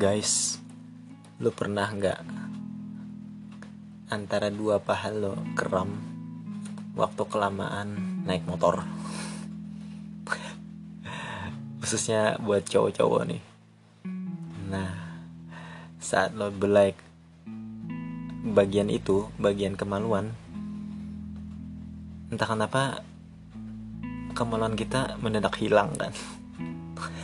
[0.00, 0.56] Guys,
[1.44, 2.24] lu pernah nggak
[4.08, 5.92] antara dua paha lo kram
[6.96, 8.80] waktu kelamaan naik motor?
[11.84, 13.44] Khususnya buat cowok-cowok nih.
[14.72, 15.20] Nah,
[16.00, 16.96] saat lo belai
[18.56, 20.32] bagian itu, bagian kemaluan,
[22.32, 23.04] entah kenapa
[24.32, 26.16] kemaluan kita mendadak hilang kan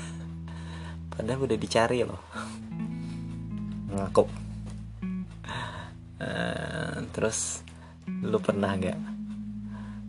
[1.17, 2.21] padahal udah dicari loh
[3.97, 4.29] ngakup
[6.21, 7.65] uh, terus
[8.07, 8.99] lu pernah gak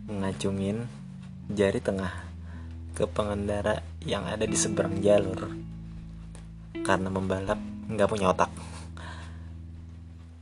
[0.08, 0.88] ngacungin
[1.48, 2.12] jari tengah
[2.92, 5.54] ke pengendara yang ada di seberang jalur
[6.82, 8.50] karena membalap nggak punya otak?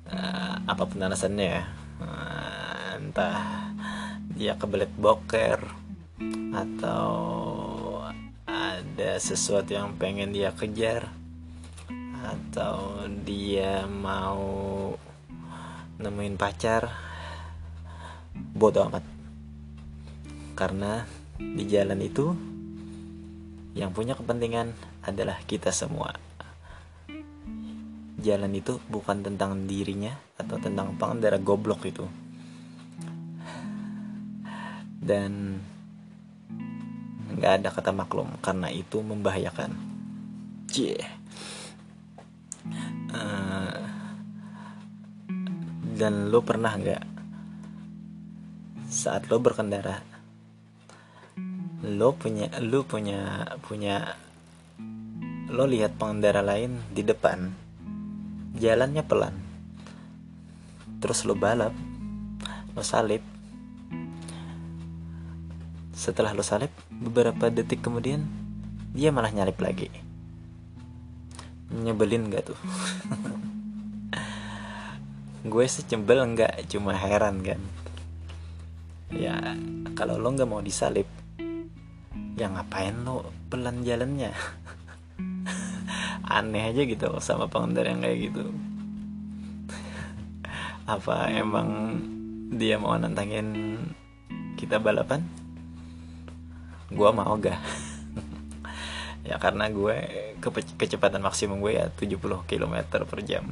[0.07, 1.67] Uh, apa pun alasannya
[1.99, 3.75] uh, entah
[4.39, 5.59] dia kebelet boker
[6.55, 7.11] atau
[8.47, 11.10] ada sesuatu yang pengen dia kejar
[12.25, 14.93] atau dia mau
[16.01, 16.89] nemuin pacar
[18.57, 19.05] bodoh amat
[20.57, 21.05] karena
[21.37, 22.33] di jalan itu
[23.77, 24.73] yang punya kepentingan
[25.05, 26.17] adalah kita semua
[28.17, 32.09] jalan itu bukan tentang dirinya atau tentang pengendara goblok itu
[35.07, 35.63] dan
[37.37, 39.71] nggak ada kata maklum karena itu membahayakan.
[40.67, 40.99] Cie.
[43.17, 43.81] Uh,
[45.97, 47.03] dan lo pernah nggak
[48.93, 50.05] saat lo berkendara
[51.89, 54.13] lo punya lo punya punya
[55.49, 57.49] lo lihat pengendara lain di depan
[58.61, 59.41] jalannya pelan
[61.01, 61.73] terus lo balap
[62.77, 63.25] lo salip
[65.97, 68.28] setelah lo salib, beberapa detik kemudian
[68.93, 69.89] dia malah nyalip lagi.
[71.72, 72.61] Nyebelin gak tuh?
[75.47, 77.62] gue secembel nggak cuma heran kan.
[79.15, 79.54] Ya
[79.94, 81.06] kalau lo nggak mau disalip
[82.37, 84.34] ya ngapain lo pelan jalannya?
[86.37, 88.44] Aneh aja gitu sama pengendara yang kayak gitu.
[90.87, 91.99] Apa emang
[92.50, 93.78] dia mau nantangin
[94.59, 95.22] kita balapan?
[96.91, 97.59] Gue mau gak
[99.26, 99.97] ya karena gue
[100.38, 100.48] ke
[100.78, 103.50] kecepatan maksimum gue ya 70 km per jam.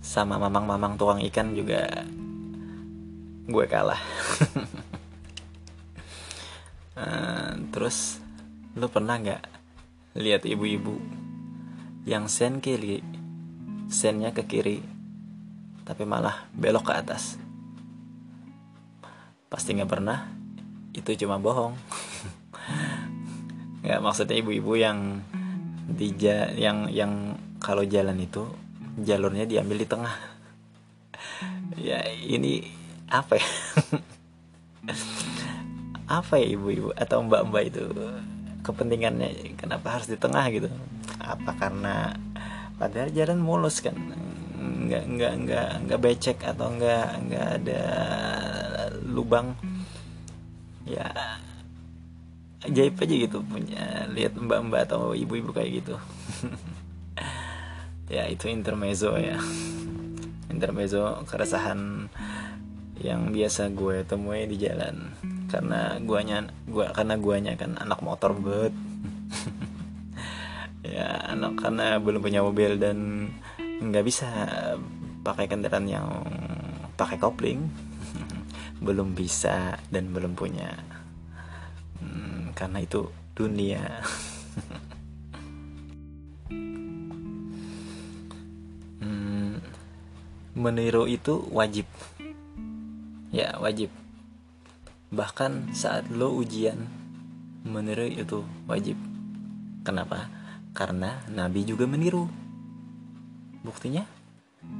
[0.00, 2.08] Sama mamang-mamang tukang ikan juga
[3.44, 4.00] gue kalah.
[6.96, 8.24] Uh, terus
[8.72, 9.42] lo pernah nggak
[10.16, 10.96] lihat ibu-ibu
[12.08, 13.04] yang sen kiri
[13.92, 14.80] sennya ke kiri
[15.84, 17.36] tapi malah belok ke atas?
[19.52, 20.32] Pasti nggak pernah.
[20.94, 21.76] Itu cuma bohong
[23.84, 25.20] nggak maksudnya ibu-ibu yang
[25.84, 26.16] di
[26.56, 28.48] yang yang kalau jalan itu
[29.04, 30.16] jalurnya diambil di tengah.
[31.74, 32.62] Ya ini
[33.10, 33.48] apa ya?
[36.22, 37.82] Apa ya ibu-ibu atau mbak-mbak itu
[38.62, 39.58] kepentingannya?
[39.58, 40.70] Kenapa harus di tengah gitu?
[41.18, 42.14] Apa karena
[42.78, 43.96] padahal jalan mulus kan?
[44.60, 47.82] Nggak nggak nggak nggak becek atau nggak nggak ada
[49.02, 49.56] lubang.
[50.86, 51.10] Ya
[52.64, 55.96] ajaib aja gitu punya lihat mbak-mbak atau ibu-ibu kayak gitu.
[58.04, 59.40] Ya itu intermezzo ya.
[60.52, 62.12] Intermezzo keresahan
[63.00, 65.16] yang biasa gue temui di jalan.
[65.48, 68.74] Karena guanya gua karena guanya kan anak motor bet.
[70.84, 74.28] Ya anak karena belum punya mobil dan nggak bisa
[75.24, 76.06] pakai kendaraan yang
[77.00, 77.72] pakai kopling.
[78.84, 80.76] Belum bisa dan belum punya
[82.54, 83.82] karena itu dunia.
[89.02, 89.58] Hmm,
[90.54, 91.84] meniru itu wajib.
[93.34, 93.90] Ya wajib.
[95.10, 96.86] Bahkan saat lo ujian
[97.66, 98.96] meniru itu wajib.
[99.82, 100.30] Kenapa?
[100.72, 102.30] Karena nabi juga meniru.
[103.66, 104.06] Buktinya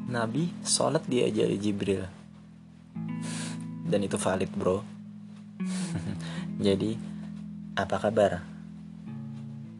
[0.06, 2.06] nabi sholat diajari jibril.
[3.84, 4.80] Dan itu valid bro.
[6.66, 7.13] Jadi
[7.74, 8.46] apa kabar?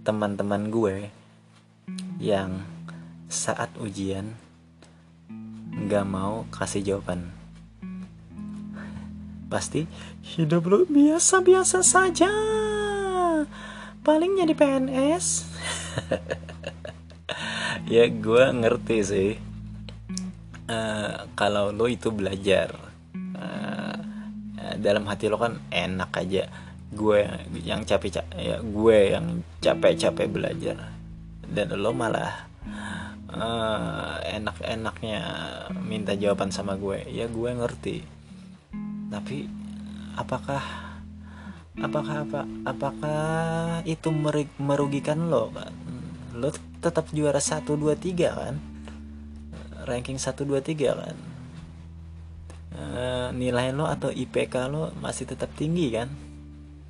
[0.02, 1.14] Teman-teman gue
[2.18, 2.66] yang
[3.30, 4.34] saat ujian
[5.70, 7.30] nggak mau kasih jawaban.
[9.46, 9.86] Pasti
[10.26, 12.30] hidup lu biasa-biasa saja.
[14.04, 15.26] Paling jadi PNS
[17.94, 19.30] ya gue ngerti sih.
[20.64, 22.72] Uh, kalau lo itu belajar
[24.78, 26.44] dalam hati lo kan enak aja
[26.92, 27.24] gue
[27.64, 30.78] yang capek ya gue yang capek-capek belajar.
[31.44, 32.48] Dan lo malah
[33.30, 35.20] uh, enak-enaknya
[35.80, 37.02] minta jawaban sama gue.
[37.08, 38.04] Ya gue ngerti.
[39.08, 39.48] Tapi
[40.18, 40.62] apakah
[41.74, 43.22] apakah apa apakah
[43.82, 44.14] itu
[44.62, 45.74] merugikan lo kan
[46.30, 48.54] lo tetap juara 1 2 3 kan?
[49.84, 51.16] Ranking 1 2 3 kan?
[52.74, 56.10] Uh, nilai lo atau IPK lo masih tetap tinggi kan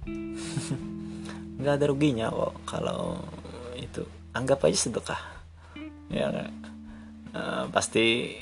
[1.59, 3.19] nggak ada ruginya kok kalau
[3.79, 4.05] itu.
[4.35, 5.23] Anggap aja sedekah.
[6.11, 6.51] Ya
[7.35, 8.39] uh, pasti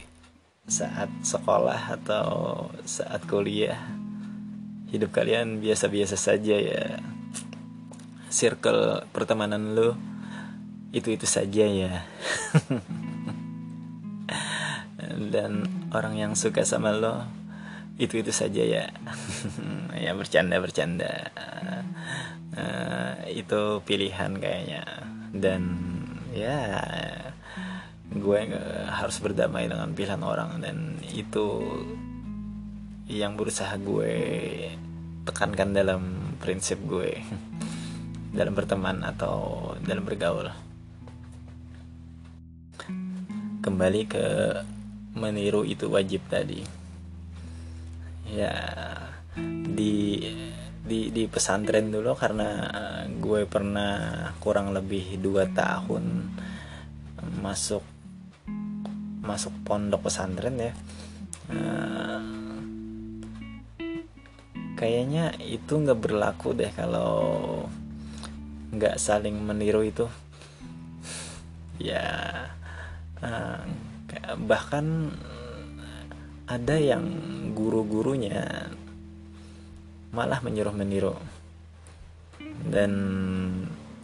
[0.68, 2.30] saat sekolah atau
[2.86, 3.76] saat kuliah
[4.92, 7.00] hidup kalian biasa-biasa saja ya.
[8.32, 9.96] Circle pertemanan lo
[10.92, 11.92] itu itu saja ya.
[15.32, 17.41] Dan orang yang suka sama lo
[18.00, 18.86] itu itu saja ya.
[20.02, 21.30] Ya bercanda bercanda
[22.58, 24.82] uh, itu pilihan kayaknya.
[25.30, 25.62] Dan
[26.34, 26.58] ya
[28.12, 28.40] gue
[28.90, 30.58] harus berdamai dengan pilihan orang.
[30.58, 31.62] Dan itu
[33.06, 34.14] yang berusaha gue
[35.28, 37.12] tekankan dalam prinsip gue.
[38.32, 40.48] Dalam berteman atau dalam bergaul.
[43.60, 44.24] Kembali ke
[45.12, 46.81] meniru itu wajib tadi
[48.26, 48.54] ya
[49.72, 50.22] di
[50.82, 52.68] di di pesantren dulu karena
[53.22, 56.28] gue pernah kurang lebih dua tahun
[57.38, 57.82] masuk
[59.22, 60.74] masuk pondok pesantren ya.
[61.52, 62.22] Uh,
[64.74, 67.62] kayaknya itu nggak berlaku deh kalau
[68.74, 70.06] nggak saling meniru itu.
[71.78, 72.06] Ya
[73.22, 73.62] uh,
[74.42, 75.14] bahkan
[76.52, 77.04] ada yang
[77.56, 78.68] guru-gurunya
[80.12, 81.16] malah menyuruh meniru
[82.68, 82.92] dan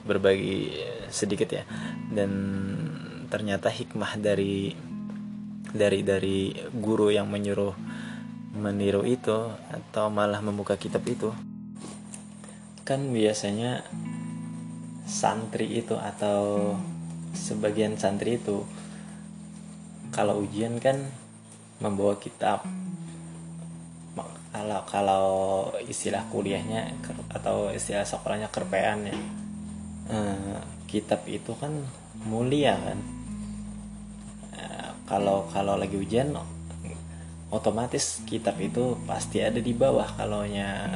[0.08, 0.72] berbagi
[1.12, 1.68] sedikit ya.
[2.08, 2.32] Dan
[3.28, 4.72] ternyata hikmah dari
[5.68, 7.76] dari dari guru yang menyuruh
[8.56, 11.28] meniru itu atau malah membuka kitab itu
[12.88, 13.84] kan biasanya
[15.04, 16.72] santri itu atau
[17.36, 18.64] sebagian santri itu
[20.08, 21.12] kalau ujian kan
[21.78, 22.66] membawa kitab.
[24.48, 25.26] Kalau kalau
[25.86, 26.90] istilah kuliahnya
[27.30, 29.16] atau istilah sekolahnya kerpean ya.
[30.08, 30.58] Eh,
[30.90, 31.70] kitab itu kan
[32.26, 32.98] mulia kan.
[34.58, 36.34] Eh, kalau kalau lagi ujian
[37.48, 40.90] otomatis kitab itu pasti ada di bawah kalau nya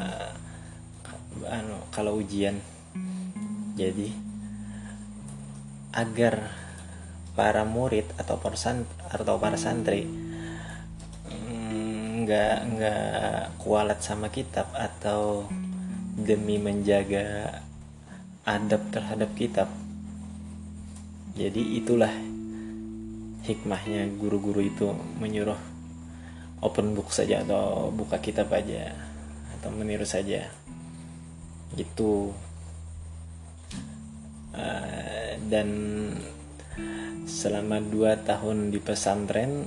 [1.47, 2.59] anu kalau ujian.
[3.79, 4.11] Jadi
[5.93, 6.51] agar
[7.37, 8.57] para murid atau para
[9.13, 10.22] atau para santri
[12.23, 15.47] nggak nggak kualat sama kitab atau
[16.17, 17.59] demi menjaga
[18.47, 19.69] adab terhadap kitab.
[21.33, 22.13] Jadi itulah
[23.43, 25.59] hikmahnya guru-guru itu menyuruh
[26.63, 28.95] open book saja atau buka kitab aja
[29.59, 30.47] atau meniru saja.
[31.75, 32.31] Gitu
[34.55, 35.69] uh, dan
[37.25, 39.65] selama dua tahun di pesantren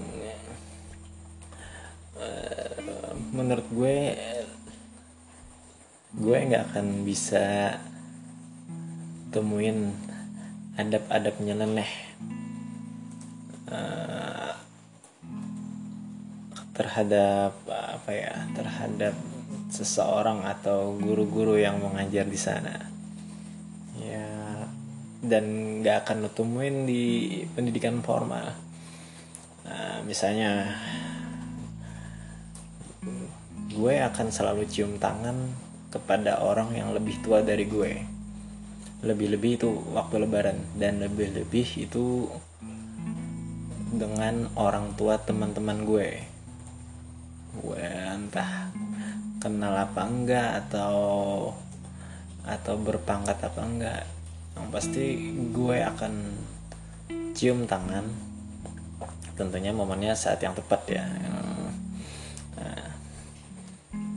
[3.35, 4.15] menurut gue
[6.15, 7.75] gue nggak akan bisa
[9.35, 9.91] temuin
[10.79, 11.91] adab-adab nyeleneh
[13.67, 14.55] uh,
[16.71, 19.15] terhadap apa ya terhadap
[19.67, 22.75] seseorang atau guru-guru yang mengajar di sana.
[23.99, 24.31] Ya
[25.19, 25.45] dan
[25.83, 27.03] nggak akan lo temuin di
[27.51, 28.55] pendidikan formal.
[29.67, 30.79] Uh, misalnya
[33.75, 35.35] gue akan selalu cium tangan
[35.91, 37.91] kepada orang yang lebih tua dari gue.
[39.03, 40.55] Lebih-lebih itu waktu lebaran.
[40.79, 42.31] Dan lebih-lebih itu
[43.91, 46.09] dengan orang tua teman-teman gue.
[47.59, 47.83] Gue
[48.15, 48.71] entah
[49.43, 50.95] kenal apa enggak atau
[52.47, 54.03] atau berpangkat apa enggak.
[54.55, 55.05] Yang pasti
[55.51, 56.13] gue akan
[57.35, 58.07] cium tangan.
[59.35, 61.03] Tentunya momennya saat yang tepat ya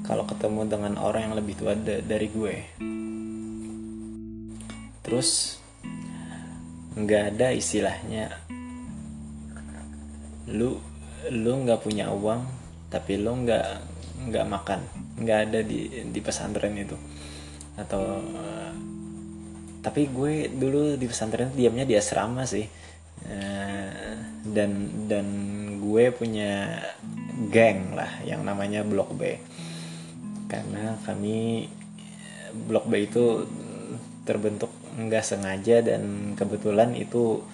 [0.09, 2.57] kalau ketemu dengan orang yang lebih tua da dari gue.
[5.05, 5.61] Terus
[6.97, 8.33] nggak ada istilahnya.
[10.49, 10.81] Lu
[11.29, 12.41] lu nggak punya uang
[12.89, 13.69] tapi lu nggak
[14.33, 14.81] nggak makan.
[15.21, 16.97] Nggak ada di di pesantren itu.
[17.77, 18.73] Atau uh,
[19.85, 22.65] tapi gue dulu di pesantren diamnya di asrama sih.
[23.29, 24.17] Uh,
[24.49, 25.27] dan dan
[25.85, 26.81] gue punya
[27.53, 29.37] geng lah yang namanya blok B
[30.49, 31.69] karena kami
[32.67, 33.45] blok B itu
[34.25, 37.45] terbentuk nggak sengaja dan kebetulan itu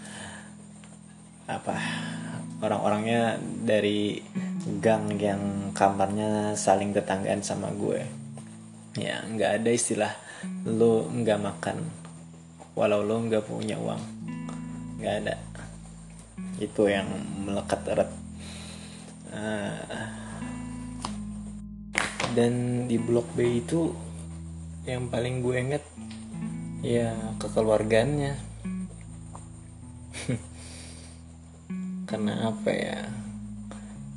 [1.44, 1.76] apa
[2.64, 4.16] orang-orangnya dari
[4.80, 8.00] gang yang kamarnya saling tetanggaan sama gue.
[8.96, 10.12] Ya nggak ada istilah
[10.64, 11.84] lo nggak makan
[12.78, 14.02] walau lo nggak punya uang.
[15.02, 15.34] Nggak ada.
[16.56, 17.06] Itu yang
[17.44, 18.10] melekat erat.
[19.34, 20.23] Uh,
[22.34, 23.94] dan di blok B itu
[24.84, 25.84] yang paling gue inget
[26.84, 28.34] ya kekeluargaannya
[32.10, 32.98] karena apa ya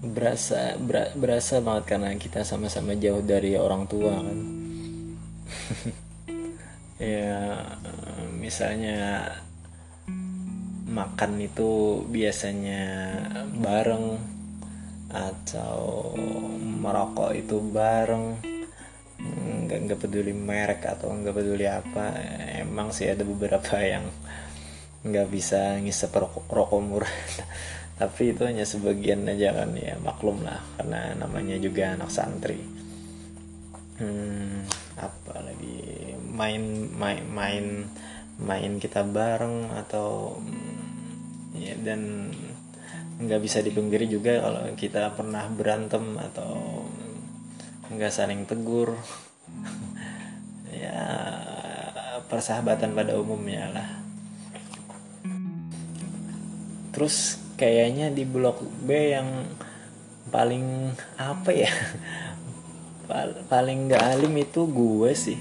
[0.03, 4.39] berasa ber, berasa banget karena kita sama-sama jauh dari orang tua kan.
[6.97, 7.61] Ya
[8.41, 9.29] misalnya
[10.89, 12.81] makan itu biasanya
[13.61, 14.17] bareng
[15.11, 16.11] atau
[16.79, 18.39] merokok itu bareng.
[19.67, 22.15] Nggak nggak peduli merek atau nggak peduli apa.
[22.59, 24.07] Emang sih ada beberapa yang
[25.07, 27.15] nggak bisa ngisep rokok, rokok murah.
[27.99, 30.61] Tapi itu hanya sebagian aja kan ya maklum lah.
[30.77, 32.61] Karena namanya juga anak santri.
[33.97, 34.61] Hmm,
[35.01, 36.13] apa lagi?
[36.29, 37.65] Main main main
[38.37, 40.37] main kita bareng atau
[41.57, 42.29] ya dan
[43.17, 46.85] nggak bisa dipungkiri juga kalau kita pernah berantem atau
[47.91, 48.95] nggak saling tegur.
[50.77, 51.09] Ya
[52.29, 53.89] persahabatan pada umumnya lah.
[56.93, 59.45] Terus kayaknya di blok B yang
[60.29, 61.71] paling apa ya?
[63.47, 65.39] Paling nggak alim itu gue sih.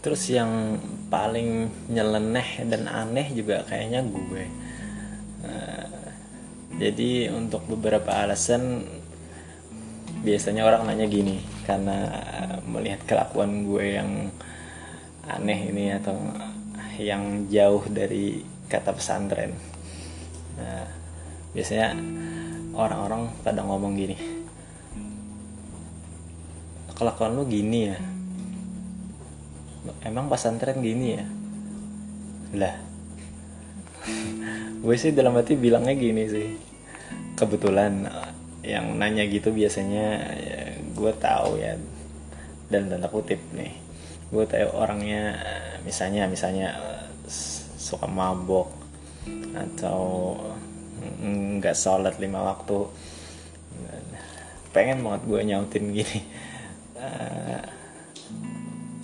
[0.00, 0.80] Terus yang
[1.12, 4.44] paling nyeleneh dan aneh juga kayaknya gue.
[5.44, 5.91] Uh,
[6.80, 8.86] jadi untuk beberapa alasan
[10.22, 12.08] biasanya orang nanya gini karena
[12.64, 14.10] melihat kelakuan gue yang
[15.26, 16.16] aneh ini atau
[16.98, 19.52] yang jauh dari kata pesantren.
[20.56, 20.86] Nah,
[21.52, 21.96] biasanya
[22.72, 24.16] orang-orang pada ngomong gini
[27.02, 27.98] kelakuan lu gini ya?
[30.06, 31.26] Emang pesantren gini ya?
[32.54, 32.91] Lah
[34.82, 36.50] gue sih dalam hati bilangnya gini sih.
[37.38, 38.10] Kebetulan
[38.62, 40.06] yang nanya gitu biasanya
[40.38, 40.60] ya,
[40.94, 41.74] gue tahu ya
[42.68, 43.78] dan tanda kutip nih.
[44.28, 45.38] Gue tahu orangnya
[45.86, 46.74] misalnya misalnya
[47.78, 48.68] suka mabok
[49.54, 50.34] atau
[51.22, 52.90] nggak sholat lima waktu.
[54.74, 56.18] Pengen banget gue nyautin gini.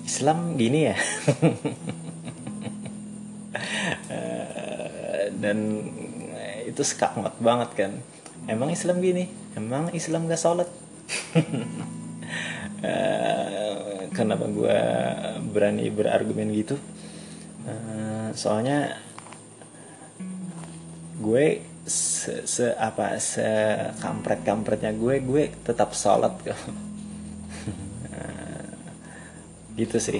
[0.08, 0.96] Islam gini ya
[5.36, 5.84] dan
[6.64, 7.92] itu skakmat banget kan.
[8.48, 9.28] Emang Islam gini?
[9.56, 10.68] Emang Islam gak sholat?
[12.80, 14.80] Uh, kenapa gue
[15.52, 16.76] berani berargumen gitu?
[17.68, 18.96] Uh, soalnya
[21.18, 23.42] gue se, se apa se
[23.98, 26.56] kampret kampretnya gue gue tetap sholat kok.
[29.78, 30.18] Gitu sih.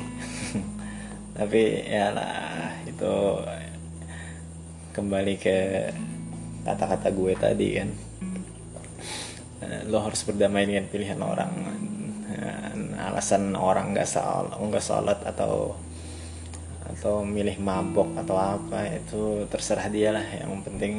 [1.38, 3.14] Tapi ya lah itu
[4.98, 5.56] kembali ke
[6.66, 7.90] kata-kata gue tadi kan.
[9.86, 11.52] Lo harus berdamai dengan pilihan orang
[12.98, 15.78] alasan orang nggak sholat nggak sholat atau
[16.88, 20.26] atau milih mabok atau apa itu terserah dia lah.
[20.26, 20.94] Yang penting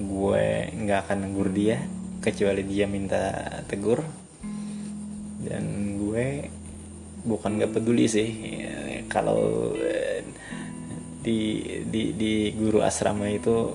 [0.00, 1.76] gue nggak akan negur dia
[2.24, 3.36] kecuali dia minta
[3.68, 4.00] tegur.
[5.44, 6.48] Dan gue
[7.26, 8.28] bukan nggak peduli sih
[9.12, 10.05] kalau eh,
[11.26, 11.40] di
[11.90, 13.74] di di guru asrama itu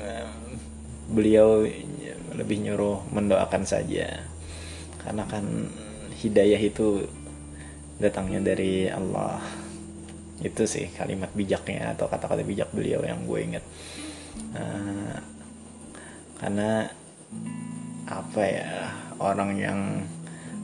[0.00, 0.28] eh,
[1.12, 1.68] beliau
[2.32, 4.24] lebih nyuruh mendoakan saja.
[5.04, 5.44] Karena kan
[6.24, 7.04] hidayah itu
[8.00, 9.44] datangnya dari Allah.
[10.40, 13.64] Itu sih kalimat bijaknya atau kata-kata bijak beliau yang gue inget
[14.54, 15.16] uh,
[16.38, 16.86] karena
[18.08, 18.70] apa ya
[19.20, 19.80] orang yang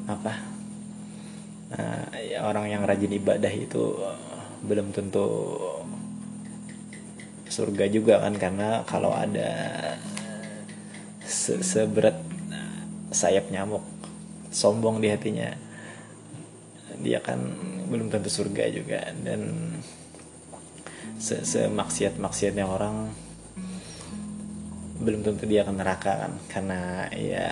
[0.08, 0.32] apa
[1.74, 3.98] uh, ya orang yang rajin ibadah itu
[4.64, 5.26] belum tentu
[7.54, 9.50] surga juga kan karena kalau ada
[11.22, 12.18] se seberat
[13.14, 13.86] sayap nyamuk
[14.50, 15.54] sombong di hatinya
[16.98, 17.38] dia kan
[17.86, 19.00] belum tentu surga juga.
[19.14, 19.70] Dan
[21.18, 23.14] se semaksiat maksiatnya orang
[24.98, 27.50] belum tentu dia akan neraka kan karena ya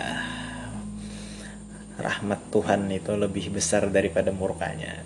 [2.00, 4.99] rahmat Tuhan itu lebih besar daripada murkanya.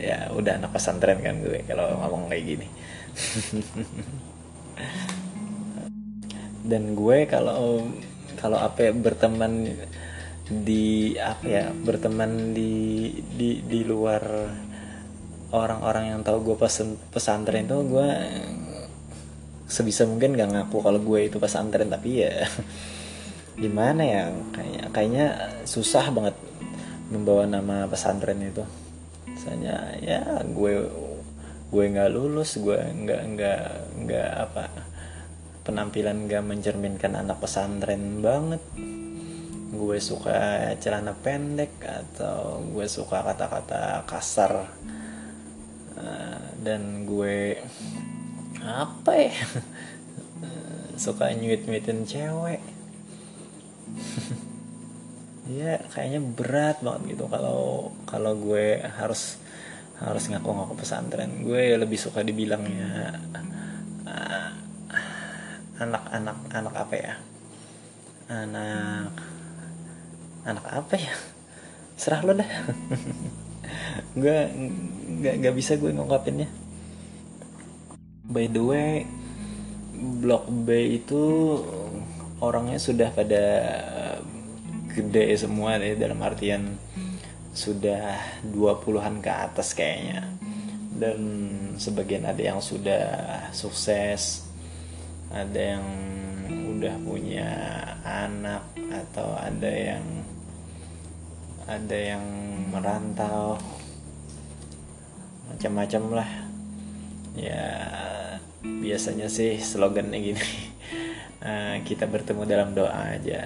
[0.00, 2.68] Ya udah anak pesantren kan gue kalau ngomong kayak gini
[6.70, 7.84] dan gue kalau
[8.40, 9.74] kalau apa ya, berteman
[10.50, 14.22] di apa ya berteman di di di luar
[15.50, 18.08] orang-orang yang tahu gue pesen pesantren itu gue
[19.70, 22.46] sebisa mungkin gak ngaku kalau gue itu pesantren tapi ya
[23.62, 24.22] gimana ya
[24.54, 25.26] kayaknya kayaknya
[25.68, 26.34] susah banget
[27.10, 28.62] membawa nama pesantren itu.
[29.26, 30.72] Misalnya ya gue
[31.70, 33.62] gue nggak lulus gue nggak nggak
[34.02, 34.64] nggak apa
[35.70, 38.58] penampilan gak mencerminkan anak pesantren banget.
[39.70, 44.66] Gue suka celana pendek atau gue suka kata-kata kasar.
[45.94, 47.60] Uh, dan gue
[48.64, 49.36] apa ya?
[51.04, 52.62] Suka nyuit-nyuitin cewek.
[55.50, 59.34] Ya kayaknya berat banget gitu kalau kalau gue harus
[60.00, 61.44] harus ngaku-ngaku pesantren.
[61.44, 63.20] Gue lebih suka dibilangnya
[65.76, 67.14] anak-anak uh, anak apa ya?
[68.32, 69.12] Anak
[70.48, 71.12] anak apa ya?
[72.00, 72.48] Serah lo dah
[74.20, 74.38] gue
[75.20, 76.48] nggak nggak bisa gue ngungkapinnya.
[78.24, 79.04] By the way
[80.00, 81.22] blok B itu
[82.40, 83.44] orangnya sudah pada
[84.90, 86.80] gede semua deh dalam artian
[87.60, 88.16] sudah
[88.48, 90.24] 20-an ke atas kayaknya.
[90.96, 91.20] Dan
[91.76, 93.04] sebagian ada yang sudah
[93.52, 94.48] sukses
[95.30, 95.84] ada yang
[96.50, 97.50] udah punya
[98.02, 100.04] anak atau ada yang
[101.68, 102.24] ada yang
[102.72, 103.60] merantau.
[105.52, 106.30] Macam-macam lah.
[107.36, 107.68] Ya
[108.60, 110.48] biasanya sih slogannya gini
[111.40, 113.40] uh, kita bertemu dalam doa aja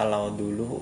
[0.00, 0.80] kalau dulu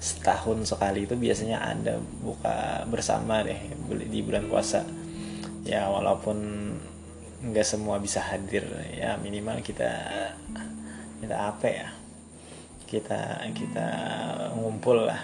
[0.00, 3.60] setahun sekali itu biasanya ada buka bersama deh
[4.08, 4.80] di bulan puasa.
[5.68, 6.72] Ya walaupun
[7.44, 8.64] nggak semua bisa hadir
[8.96, 9.92] ya minimal kita
[11.20, 11.88] kita apa ya
[12.88, 13.88] kita kita
[14.56, 15.20] ngumpul lah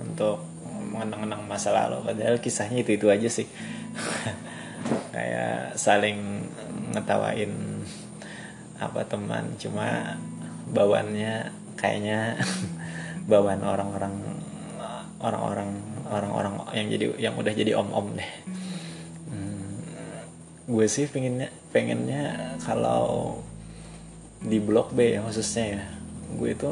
[0.00, 0.40] untuk
[0.88, 2.00] mengenang-enang masa lalu.
[2.00, 3.44] Padahal kisahnya itu itu aja sih.
[5.12, 6.48] Kayak saling
[6.96, 7.52] ngetawain
[8.80, 10.16] apa teman cuma
[10.72, 12.40] bawaannya kayaknya
[13.30, 14.14] bawaan orang-orang
[15.20, 15.70] orang-orang
[16.06, 18.32] orang-orang yang jadi yang udah jadi om-om deh.
[19.32, 19.80] Hmm,
[20.70, 23.40] gue sih pengennya pengennya kalau
[24.44, 25.82] di blok B ya khususnya ya.
[26.36, 26.68] Gue itu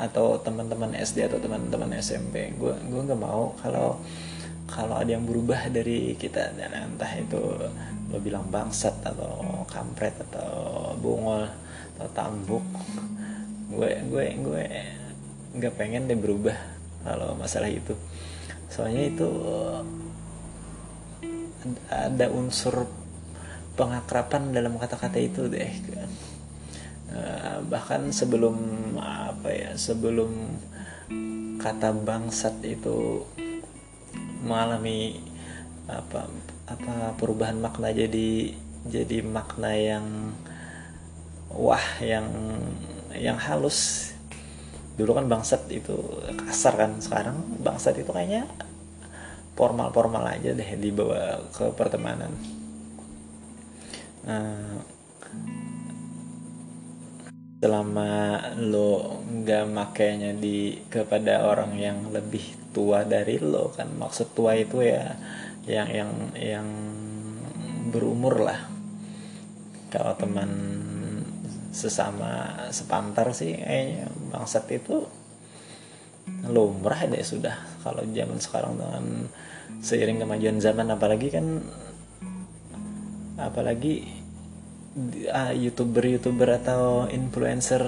[0.00, 4.00] atau teman-teman SD atau teman-teman SMP gue gue nggak mau kalau
[4.70, 6.54] kalau ada yang berubah dari kita.
[6.56, 7.42] Dan entah itu
[8.10, 11.46] lo bilang bangsat atau kampret atau bungol
[11.98, 12.64] atau tambuk
[13.70, 14.64] gue gue gue
[15.56, 16.58] nggak pengen deh berubah
[17.06, 17.94] kalau masalah itu.
[18.70, 19.28] Soalnya itu
[21.90, 22.86] ada unsur
[23.74, 25.70] pengakrapan dalam kata-kata itu deh.
[27.10, 28.54] Eh, bahkan sebelum
[28.94, 30.30] apa ya sebelum
[31.58, 33.26] kata bangsat itu
[34.46, 35.18] mengalami
[35.90, 36.30] apa
[36.70, 38.54] apa perubahan makna jadi
[38.86, 40.06] jadi makna yang
[41.50, 42.30] wah yang
[43.16, 44.10] yang halus.
[44.94, 45.96] Dulu kan bangsat itu
[46.46, 48.44] kasar kan sekarang bangsat itu kayaknya
[49.56, 52.32] formal-formal aja deh dibawa ke pertemanan.
[54.20, 54.84] Uh,
[57.60, 64.56] selama lo nggak makainya di kepada orang yang lebih tua dari lo kan maksud tua
[64.56, 65.12] itu ya
[65.68, 66.68] yang yang yang
[67.92, 68.60] berumur lah.
[69.92, 70.50] Kalau teman
[71.70, 75.06] sesama sepantar sih kayaknya bangsat itu
[76.50, 77.56] lumrah deh sudah.
[77.82, 79.04] Kalau zaman sekarang dengan
[79.80, 81.46] seiring kemajuan zaman apalagi kan
[83.40, 84.04] apalagi
[85.30, 87.80] uh, youtuber-youtuber atau influencer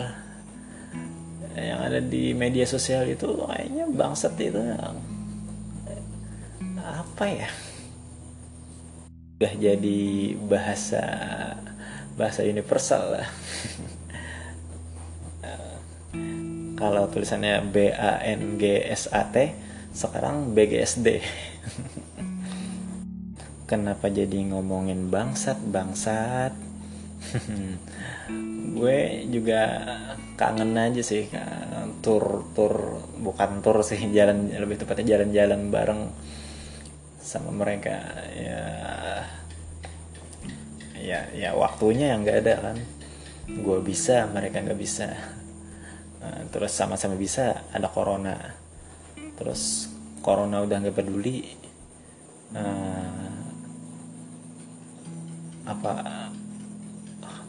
[1.52, 4.56] yang ada di media sosial itu kayaknya bangsat itu
[6.82, 7.50] apa ya?
[9.36, 10.00] Udah jadi
[10.48, 11.04] bahasa
[12.16, 13.28] bahasa universal lah.
[16.76, 19.54] Kalau tulisannya B A N G S A T
[19.94, 21.22] sekarang B G S D.
[23.70, 26.52] Kenapa jadi ngomongin bangsat bangsat?
[28.76, 29.62] Gue juga
[30.34, 31.30] kangen aja sih
[32.02, 36.02] tur tur bukan tur sih jalan lebih tepatnya jalan-jalan bareng
[37.22, 38.26] sama mereka.
[38.34, 38.64] Ya
[41.02, 42.76] ya ya waktunya yang nggak ada kan.
[43.50, 45.10] Gue bisa mereka nggak bisa.
[46.22, 48.38] Nah, terus sama-sama bisa ada corona.
[49.34, 49.90] Terus
[50.22, 51.58] corona udah nggak peduli.
[52.54, 53.42] Uh,
[55.66, 55.92] apa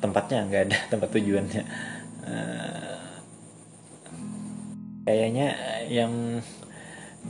[0.02, 1.64] tempatnya nggak ada tempat tujuannya.
[2.26, 2.98] Uh,
[5.06, 5.54] kayaknya
[5.92, 6.42] yang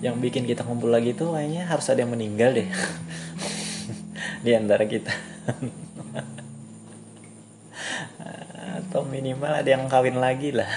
[0.01, 2.69] yang bikin kita ngumpul lagi tuh kayaknya harus ada yang meninggal deh.
[4.45, 5.11] Di antara kita
[8.93, 10.69] atau minimal ada yang kawin lagi lah.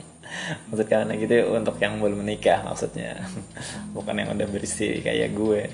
[0.72, 3.28] Maksud kawin lagi untuk yang belum menikah maksudnya.
[3.92, 5.68] Bukan yang udah beristri kayak gue.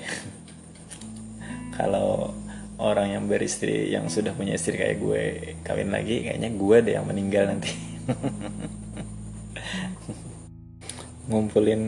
[1.79, 2.35] Kalau
[2.83, 5.23] orang yang beristri yang sudah punya istri kayak gue
[5.63, 7.71] kawin lagi kayaknya gue deh yang meninggal nanti.
[11.31, 11.83] Ngumpulin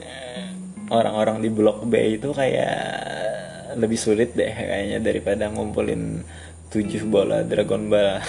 [0.00, 0.48] eh,
[0.88, 2.80] orang-orang di blok B itu kayak
[3.76, 6.24] lebih sulit deh kayaknya daripada ngumpulin
[6.72, 8.24] tujuh bola Dragon Ball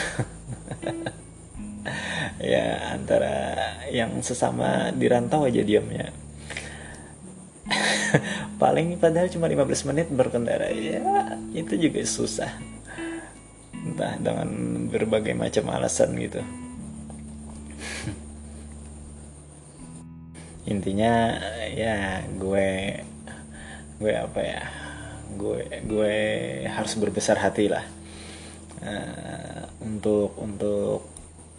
[3.97, 6.13] yang sesama di rantau aja diamnya.
[8.62, 10.69] Paling padahal cuma 15 menit berkendara.
[10.69, 11.01] Ya
[11.57, 12.53] itu juga susah.
[13.73, 14.49] Entah dengan
[14.93, 16.45] berbagai macam alasan gitu.
[20.71, 21.41] Intinya
[21.73, 23.01] ya gue
[23.97, 24.62] gue apa ya?
[25.33, 26.13] Gue gue
[26.69, 27.86] harus berbesar hati lah.
[28.77, 31.01] Uh, untuk untuk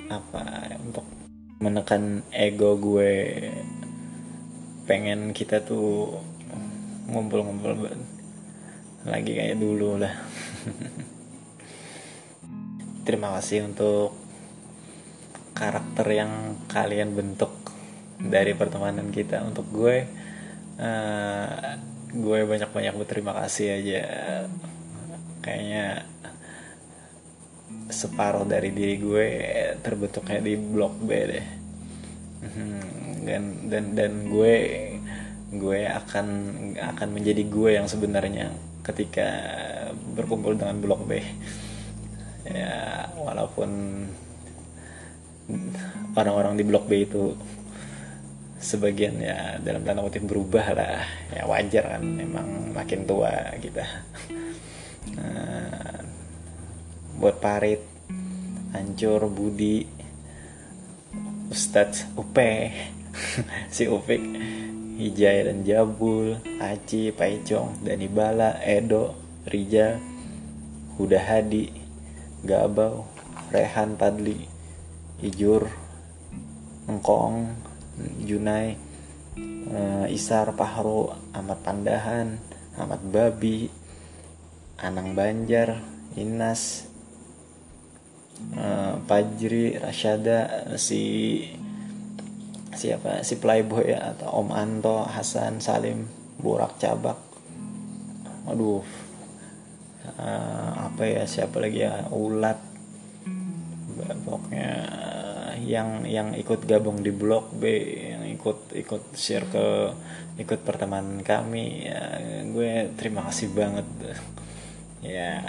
[0.06, 0.78] apa?
[0.78, 1.17] Untuk
[1.58, 3.42] menekan ego gue.
[4.86, 6.22] Pengen kita tuh
[7.10, 7.92] ngumpul-ngumpul
[9.08, 10.14] lagi kayak dulu lah.
[13.06, 14.12] Terima kasih untuk
[15.56, 17.50] karakter yang kalian bentuk
[18.20, 19.42] dari pertemanan kita.
[19.42, 20.06] Untuk gue
[20.78, 21.48] uh,
[22.08, 24.02] gue banyak banyak berterima kasih aja.
[25.40, 26.04] Kayaknya
[27.88, 29.26] separuh dari diri gue
[29.80, 31.46] terbentuknya di blok B deh.
[32.38, 34.56] Hmm, dan dan dan gue
[35.48, 36.26] gue akan
[36.76, 38.52] akan menjadi gue yang sebenarnya
[38.84, 39.28] ketika
[40.12, 41.20] berkumpul dengan blok B.
[42.48, 43.70] Ya walaupun
[46.12, 47.32] orang-orang di blok B itu
[48.58, 51.02] sebagian ya dalam tanda kutip berubah lah.
[51.32, 53.84] Ya wajar kan memang makin tua kita.
[55.16, 55.57] Nah,
[57.18, 57.82] buat parit
[58.72, 59.98] hancur budi.
[61.48, 62.76] Ustadz Upe
[63.74, 64.20] si Upik
[65.00, 69.16] Hijaya dan Jabul Aci Paicong Dani Bala Edo
[69.48, 69.96] Rija
[71.00, 71.72] Huda Hadi
[72.44, 73.08] Gabau
[73.48, 74.44] Rehan Padli
[75.24, 75.72] Ijur
[76.84, 77.56] Engkong
[78.28, 78.76] Junai
[79.72, 82.36] uh, Isar Pahro Ahmad Pandahan
[82.76, 83.72] Ahmad Babi
[84.84, 85.80] Anang Banjar
[86.12, 86.87] Inas
[88.56, 91.42] uh, Pajri Rasyada si
[92.74, 93.26] siapa?
[93.26, 96.06] Si Playboy ya atau Om Anto Hasan Salim
[96.38, 97.18] Burak Cabak.
[98.46, 98.82] Aduh.
[100.18, 102.06] Uh, apa ya siapa lagi ya?
[102.14, 102.58] Ulat.
[104.24, 104.70] Pokoknya
[105.68, 107.66] yang yang ikut gabung di blok B
[108.14, 109.66] yang ikut ikut share ke
[110.38, 113.84] ikut pertemanan kami ya gue terima kasih banget.
[115.02, 115.42] Ya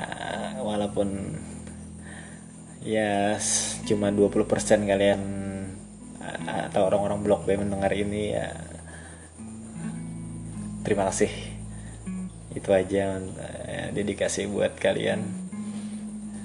[0.59, 1.39] walaupun
[2.79, 3.35] ya
[3.83, 5.21] cuma 20% kalian
[6.69, 8.53] atau orang-orang blok B mendengar ini ya
[10.85, 11.29] terima kasih.
[12.55, 15.21] Itu aja ya, dedikasi buat kalian.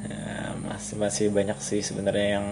[0.05, 2.49] Ya, masih masih banyak sih sebenarnya yang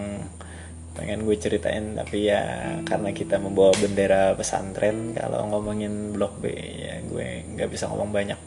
[0.93, 7.01] pengen gue ceritain tapi ya karena kita membawa bendera pesantren kalau ngomongin blok B ya
[7.01, 8.39] gue nggak bisa ngomong banyak.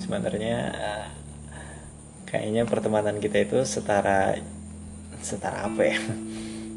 [0.00, 0.56] Sebenarnya
[2.28, 4.36] kayaknya pertemanan kita itu setara
[5.20, 6.00] setara apa ya?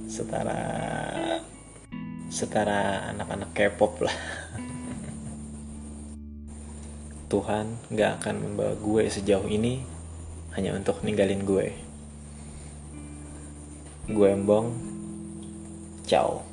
[0.08, 0.60] Setara
[2.29, 4.17] setara anak-anak K-pop lah.
[7.32, 9.82] Tuhan nggak akan membawa gue sejauh ini
[10.53, 11.73] hanya untuk ninggalin gue.
[14.06, 14.93] Gue embong
[16.03, 16.52] Ciao.